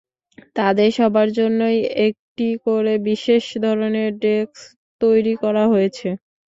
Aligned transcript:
তাঁদের 0.55 0.89
সবার 0.97 1.27
জন্যই 1.39 1.77
একটি 2.07 2.47
করে 2.65 2.93
বিশেষ 3.07 3.43
ধরনের 3.65 4.09
ডেস্ক 4.21 4.53
তৈরি 5.01 5.33
করা 5.43 5.63
হয়েছে। 5.67 6.07